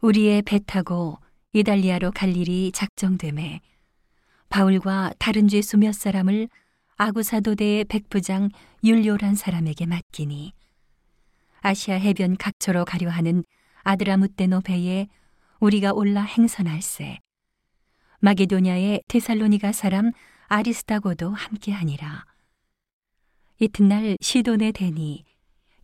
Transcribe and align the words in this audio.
우리의 0.00 0.42
배 0.42 0.58
타고 0.58 1.18
이달리아로 1.52 2.10
갈 2.12 2.36
일이 2.36 2.72
작정됨에 2.72 3.60
바울과 4.48 5.14
다른 5.18 5.48
죄수 5.48 5.76
몇 5.78 5.94
사람을 5.94 6.48
아구사도대의 6.96 7.84
백부장 7.84 8.50
율료란 8.82 9.34
사람에게 9.34 9.86
맡기니 9.86 10.52
아시아 11.60 11.96
해변 11.96 12.36
각처로 12.36 12.84
가려 12.84 13.08
하는 13.08 13.44
아드라무떼노 13.82 14.60
배에 14.60 15.08
우리가 15.60 15.92
올라 15.92 16.22
행선할세 16.22 17.18
마게도냐의 18.20 19.02
테살로니가 19.08 19.72
사람 19.72 20.10
아리스타고도 20.46 21.30
함께하니라. 21.30 22.24
이튿날 23.60 24.16
시돈에 24.20 24.72
대니 24.72 25.24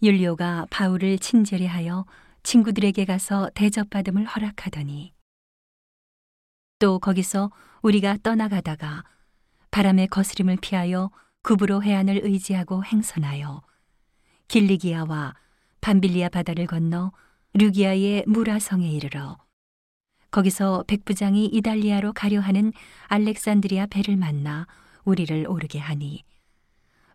율료가 0.03 0.67
바울을 0.71 1.19
친절히 1.19 1.67
하여 1.67 2.07
친구들에게 2.43 3.05
가서 3.05 3.51
대접받음을 3.55 4.25
허락하더니 4.27 5.13
또 6.79 6.99
거기서 6.99 7.51
우리가 7.83 8.19
떠나가다가 8.23 9.05
바람의 9.71 10.09
거스림을 10.09 10.57
피하여 10.61 11.11
구브로 11.43 11.83
해안을 11.83 12.21
의지하고 12.25 12.85
행선하여 12.85 13.63
길리기아와 14.49 15.35
밤빌리아 15.81 16.29
바다를 16.29 16.67
건너 16.67 17.13
류기아의 17.55 18.25
무라성에 18.27 18.91
이르러 18.91 19.39
거기서 20.31 20.85
백부장이 20.87 21.47
이달리아로 21.47 22.13
가려 22.13 22.41
하는 22.41 22.73
알렉산드리아 23.09 23.87
배를 23.87 24.17
만나 24.17 24.67
우리를 25.05 25.47
오르게 25.49 25.79
하니 25.79 26.25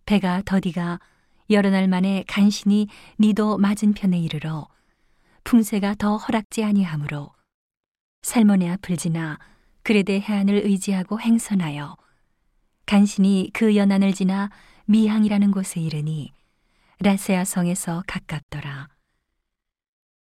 배가 0.05 0.42
더디가 0.45 1.00
여러 1.50 1.70
날 1.70 1.88
만에 1.88 2.23
간신히 2.28 2.88
니도 3.20 3.58
맞은편에 3.58 4.20
이르러 4.20 4.67
풍세가 5.45 5.94
더 5.99 6.17
허락지 6.17 6.63
아니하므로 6.63 7.31
살몬의 8.23 8.67
앞을 8.72 8.98
지나 8.98 9.38
그레데 9.83 10.20
해안을 10.20 10.66
의지하고 10.66 11.22
행선하여 11.22 11.95
간신히 12.88 13.52
그 13.53 13.75
연안을 13.75 14.14
지나 14.14 14.50
미항이라는 14.86 15.52
곳에 15.52 15.80
이르니 15.80 16.33
라세아 17.00 17.45
성에서 17.45 18.03
가깝더라. 18.08 18.89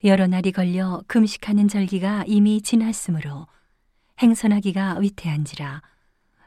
여러 0.03 0.25
날이 0.25 0.51
걸려 0.51 1.03
금식하는 1.07 1.67
절기가 1.67 2.23
이미 2.25 2.61
지났으므로 2.61 3.45
행선하기가 4.19 4.97
위태한지라 4.97 5.83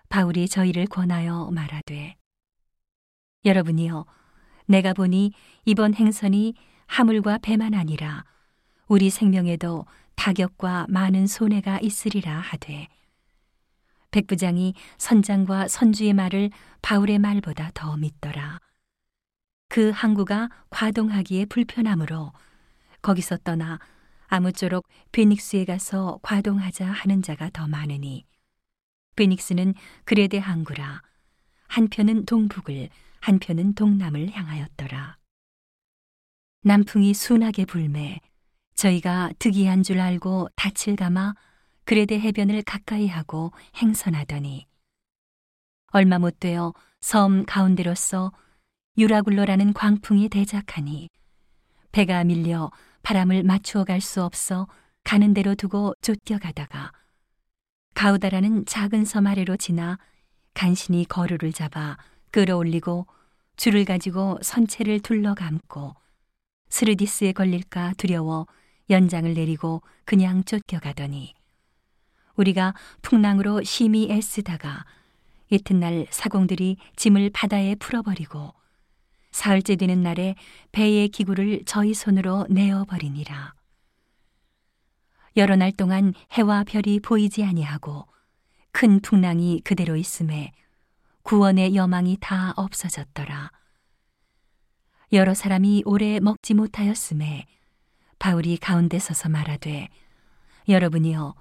바울이 0.09 0.49
저희를 0.49 0.87
권하여 0.87 1.51
말하되 1.53 2.17
여러분이여 3.45 4.07
내가 4.67 4.93
보니 4.93 5.33
이번 5.65 5.95
행선이 5.95 6.55
하물과 6.87 7.39
배만 7.39 7.73
아니라 7.73 8.25
우리 8.89 9.11
생명에도 9.11 9.85
타격과 10.15 10.87
많은 10.89 11.27
손해가 11.27 11.81
있으리라 11.81 12.39
하되 12.39 12.89
백부장이 14.13 14.75
선장과 14.99 15.69
선주의 15.69 16.13
말을 16.13 16.51
바울의 16.83 17.19
말보다 17.19 17.73
더 17.75 17.97
믿더라. 17.97 18.61
그 19.69 19.91
항구가 19.91 20.49
과동하기에 20.71 21.47
불편하므로 21.47 22.33
거기서 23.03 23.39
떠나 23.39 23.81
아무쪼록 24.29 24.87
베닉스에 25.13 25.65
가서 25.65 26.21
과동하자 26.23 26.87
하는 26.87 27.23
자가 27.23 27.51
더 27.51 27.67
많으니 27.67 28.25
베닉스는 29.17 29.75
그레데 30.05 30.39
항구라 30.39 31.03
한편은 31.67 32.27
동북을 32.27 32.89
한편은 33.21 33.75
동남을 33.75 34.31
향하였더라. 34.31 35.19
남풍이 36.63 37.13
순하게 37.15 37.65
불매 37.65 38.21
저희가 38.77 39.31
득이한 39.39 39.83
줄 39.83 40.01
알고 40.01 40.49
닻을 40.57 40.97
감아 40.97 41.35
그레데 41.85 42.21
해변을 42.21 42.63
가까이 42.63 43.09
하고 43.09 43.53
행선하더니 43.77 44.67
얼마 45.93 46.19
못 46.19 46.39
되어 46.41 46.75
섬 47.01 47.45
가운데로서 47.47 48.33
유라굴로라는 48.99 49.73
광풍이 49.73 50.29
대작하니 50.29 51.09
배가 51.93 52.25
밀려 52.25 52.71
바람을 53.03 53.43
맞추어 53.45 53.85
갈 53.85 54.01
수 54.01 54.23
없어 54.23 54.67
가는 55.05 55.33
대로 55.35 55.55
두고 55.55 55.95
쫓겨가다가 56.03 56.93
가우다라는 57.95 58.67
작은 58.67 59.05
섬 59.05 59.27
아래로 59.27 59.57
지나 59.57 59.99
간신히 60.53 61.05
거루를 61.07 61.53
잡아 61.53 61.97
끌어올리고 62.31 63.07
줄을 63.57 63.85
가지고 63.85 64.39
선체를 64.43 65.01
둘러감고 65.01 65.95
스르디스에 66.69 67.33
걸릴까 67.33 67.95
두려워 67.97 68.47
연장을 68.91 69.33
내리고 69.35 69.83
그냥 70.05 70.45
쫓겨가더니 70.45 71.35
우리가 72.37 72.75
풍랑으로 73.03 73.63
심히 73.63 74.11
애쓰다가 74.11 74.85
이튿날 75.51 76.07
사공들이 76.11 76.77
짐을 76.97 77.31
바다에 77.31 77.75
풀어버리고 77.77 78.55
사흘째 79.31 79.77
되는 79.77 80.03
날에 80.03 80.35
배의 80.73 81.09
기구를 81.09 81.63
저희 81.67 81.95
손으로 81.95 82.47
내어버리니라. 82.49 83.55
여러 85.37 85.57
날 85.57 85.73
동안 85.73 86.15
해와 86.33 86.65
별이 86.65 87.01
보이지 87.01 87.45
아니하고 87.45 88.07
큰 88.73 89.01
풍랑이 89.01 89.61
그대로 89.63 89.97
있음에 89.97 90.53
구원의 91.23 91.75
여망이 91.75 92.17
다 92.21 92.55
없어졌더라. 92.57 93.51
여러 95.13 95.35
사람이 95.35 95.83
오래 95.85 96.19
먹지 96.21 96.55
못하였음에 96.55 97.47
바울이 98.19 98.57
가운데 98.57 98.99
서서 98.99 99.29
말하되 99.29 99.89
여러분이여 100.69 101.35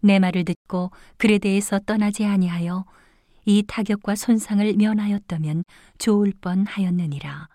내 0.00 0.18
말을 0.18 0.44
듣고 0.44 0.90
그에 1.18 1.38
대해서 1.38 1.78
떠나지 1.78 2.24
아니하여 2.24 2.84
이 3.44 3.64
타격과 3.66 4.14
손상을 4.14 4.74
면하였다면 4.74 5.64
좋을 5.98 6.32
뻔 6.40 6.66
하였느니라. 6.66 7.48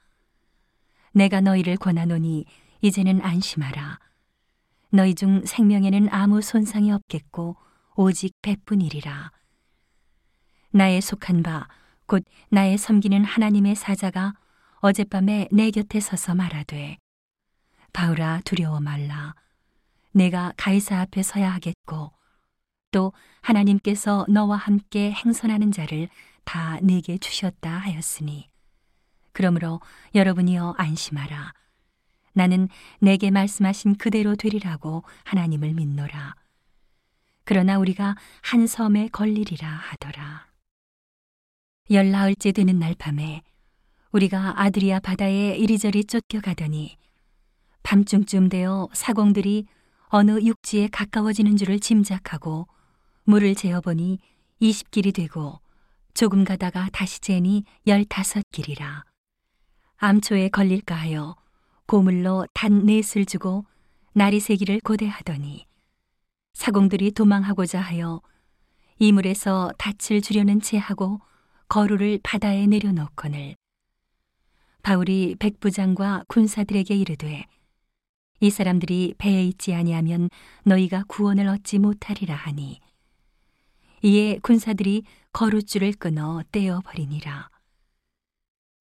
내가 1.14 1.42
너희를 1.42 1.78
권하노니 1.78 2.46
이제는 2.82 3.22
안심하라. 3.22 4.00
너희 4.90 5.16
중 5.16 5.46
생명에는 5.46 6.10
아무 6.12 6.42
손상이 6.42 6.92
없겠고 6.92 7.56
오직 7.96 8.34
백분이리라. 8.42 9.32
나의 10.72 11.02
속한 11.02 11.44
바 11.44 11.68
곧 12.08 12.24
나의 12.50 12.78
섬기는 12.78 13.24
하나님의 13.24 13.76
사자가 13.76 14.36
어젯밤에 14.80 15.48
내 15.52 15.72
곁에 15.72 16.00
서서 16.00 16.36
말하되 16.36 16.98
바울아 17.96 18.42
두려워 18.44 18.82
말라. 18.82 19.36
내가 20.12 20.52
가이사 20.58 21.00
앞에 21.00 21.24
서야 21.24 21.54
하겠고 21.54 22.12
또 22.92 23.14
하나님께서 23.40 24.26
너와 24.28 24.58
함께 24.58 25.14
행선하는 25.14 25.72
자를 25.72 26.10
다 26.44 26.78
내게 26.82 27.18
주셨다 27.18 27.70
하였으니. 27.70 28.50
그러므로 29.32 29.80
여러분이여 30.14 30.76
안심하라. 30.78 31.54
나는 32.34 32.68
내게 33.00 33.32
말씀하신 33.32 33.96
그대로 33.96 34.36
되리라고 34.36 35.06
하나님을 35.24 35.74
믿노라. 35.74 36.36
그러나 37.46 37.80
우리가 37.80 38.18
한 38.42 38.68
섬에 38.68 39.08
걸리리라 39.08 39.70
하더라. 39.70 40.48
열나흘째 41.90 42.52
되는 42.52 42.78
날 42.78 42.94
밤에 42.94 43.42
우리가 44.12 44.62
아드리아 44.62 45.00
바다에 45.00 45.56
이리저리 45.56 46.04
쫓겨가더니 46.04 46.98
밤중쯤 47.86 48.50
되어 48.50 48.90
사공들이 48.94 49.68
어느 50.08 50.42
육지에 50.42 50.88
가까워지는 50.88 51.56
줄을 51.56 51.80
짐작하고 51.80 52.68
물을 53.26 53.54
재어보니 53.54 54.18
20길이 54.60 55.14
되고 55.14 55.60
조금 56.16 56.44
가다가 56.44 56.90
다시 56.92 57.22
재니 57.22 57.64
15길이라. 57.86 59.04
암초에 59.98 60.50
걸릴까 60.50 60.96
하여 60.96 61.36
고물로 61.86 62.48
단 62.54 62.86
넷을 62.86 63.26
주고 63.26 63.66
날이 64.14 64.40
새기를 64.40 64.80
고대하더니 64.80 65.68
사공들이 66.54 67.12
도망하고자 67.12 67.80
하여 67.80 68.22
이물에서 68.98 69.72
닻을 69.78 70.22
주려는 70.22 70.60
채 70.60 70.78
하고 70.78 71.22
거루를 71.68 72.20
바다에 72.24 72.66
내려놓거늘 72.66 73.56
바울이 74.82 75.36
백부장과 75.38 76.24
군사들에게 76.28 76.96
이르되 76.96 77.46
이 78.46 78.52
사람들이 78.52 79.16
배에 79.18 79.44
있지 79.44 79.74
아니하면 79.74 80.30
너희가 80.66 81.06
구원을 81.08 81.48
얻지 81.48 81.80
못하리라 81.80 82.36
하니. 82.36 82.80
이에 84.04 84.38
군사들이 84.38 85.02
거룻줄을 85.34 85.94
끊어 85.94 86.44
떼어 86.52 86.82
버리니라. 86.82 87.50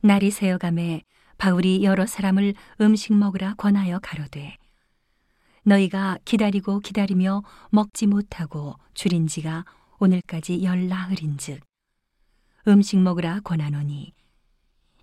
날이 0.02 0.30
새어감에 0.30 1.00
바울이 1.38 1.82
여러 1.82 2.04
사람을 2.04 2.52
음식 2.82 3.14
먹으라 3.14 3.54
권하여 3.54 4.00
가로되 4.00 4.58
너희가 5.62 6.18
기다리고 6.26 6.80
기다리며 6.80 7.42
먹지 7.70 8.06
못하고 8.06 8.74
줄인 8.92 9.28
지가 9.28 9.64
오늘까지 9.98 10.62
열 10.62 10.88
나흘인즉 10.88 11.62
음식 12.68 12.98
먹으라 12.98 13.40
권하노니. 13.40 14.12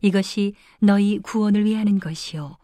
이것이 0.04 0.54
너희 0.80 1.18
구원을 1.18 1.66
위하는 1.66 2.00
것이요 2.00 2.58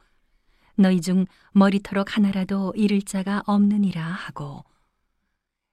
너희 0.78 1.02
중 1.02 1.26
머리털옥 1.54 2.16
하나라도 2.16 2.74
잃을 2.76 3.02
자가 3.02 3.44
없느니라 3.46 4.04
하고 4.04 4.64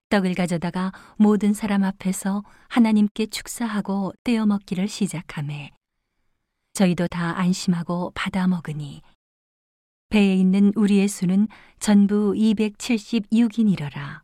떡을 0.09 0.35
가져다가 0.35 0.93
모든 1.17 1.53
사람 1.53 1.85
앞에서 1.85 2.43
하나님께 2.69 3.27
축사하고 3.27 4.13
떼어 4.25 4.47
먹기를 4.47 4.89
시작하매 4.89 5.71
저희도 6.73 7.09
다 7.09 7.39
안심하고 7.39 8.13
받아 8.15 8.47
먹으니 8.49 9.03
배에 10.09 10.35
있는 10.35 10.73
우리의 10.77 11.09
수는 11.09 11.49
전부 11.81 12.33
276인이러라. 12.37 14.23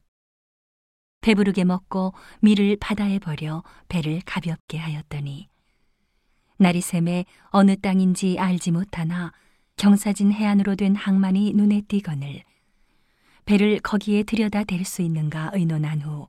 배부르게 1.20 1.64
먹고 1.64 2.14
밀을 2.40 2.76
바다에 2.80 3.18
버려 3.18 3.62
배를 3.88 4.20
가볍게 4.24 4.78
하였더니 4.78 5.48
날이 6.58 6.80
샘에 6.80 7.24
어느 7.48 7.76
땅인지 7.76 8.38
알지 8.38 8.70
못하나 8.70 9.32
경사진 9.80 10.30
해안으로 10.30 10.76
된 10.76 10.94
항만이 10.94 11.54
눈에 11.54 11.80
띄거늘 11.88 12.44
배를 13.46 13.80
거기에 13.80 14.24
들여다 14.24 14.64
댈 14.64 14.84
수 14.84 15.00
있는가 15.00 15.52
의논한 15.54 16.02
후 16.02 16.28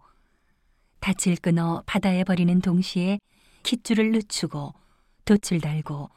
닻을 1.01 1.35
끊어 1.35 1.83
바다에 1.85 2.23
버리는 2.23 2.61
동시에 2.61 3.19
킷줄을 3.63 4.13
늦추고 4.13 4.73
돛을 5.25 5.59
달고 5.59 6.09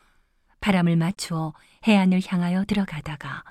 바람을 0.60 0.94
맞추어 0.94 1.54
해안을 1.88 2.20
향하여 2.24 2.64
들어가다가 2.66 3.42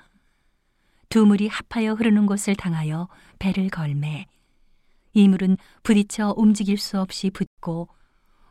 두 1.10 1.26
물이 1.26 1.48
합하여 1.48 1.92
흐르는 1.92 2.24
곳을 2.24 2.56
당하여 2.56 3.08
배를 3.38 3.68
걸매 3.68 4.24
이물은 5.12 5.58
부딪혀 5.82 6.32
움직일 6.38 6.78
수 6.78 6.98
없이 6.98 7.28
붙고 7.28 7.88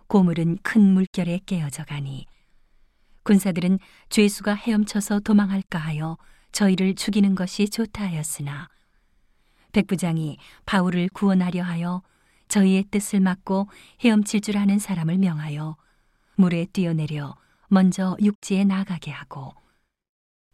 고물은 0.05 0.59
큰 0.61 0.93
물결에 0.93 1.39
깨어져 1.47 1.85
가니 1.85 2.27
군사들은 3.23 3.79
죄수가 4.09 4.55
헤엄쳐서 4.55 5.21
도망할까 5.21 5.79
하여 5.79 6.17
저희를 6.51 6.95
죽이는 6.95 7.35
것이 7.35 7.69
좋다 7.69 8.03
하였으나 8.03 8.69
백부장이 9.71 10.37
바울을 10.65 11.09
구원하려 11.09 11.63
하여 11.63 12.03
저희의 12.47 12.85
뜻을 12.91 13.19
막고 13.19 13.67
헤엄칠 14.01 14.41
줄 14.41 14.57
아는 14.57 14.77
사람을 14.77 15.17
명하여 15.17 15.75
물에 16.35 16.67
뛰어내려 16.71 17.35
먼저 17.69 18.15
육지에 18.21 18.65
나가게 18.65 19.11
하고 19.11 19.53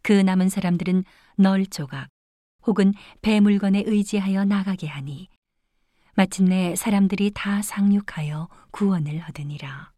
그 0.02 0.12
남은 0.12 0.48
사람들은 0.48 1.04
널 1.36 1.66
조각 1.66 2.08
혹은 2.66 2.94
배 3.20 3.40
물건에 3.40 3.82
의지하여 3.86 4.44
나가게 4.44 4.86
하니 4.86 5.28
마침내 6.14 6.76
사람들이 6.76 7.30
다 7.34 7.62
상륙하여 7.62 8.48
구원을 8.72 9.24
얻으니라. 9.28 9.92